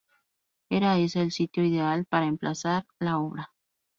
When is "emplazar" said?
2.25-2.87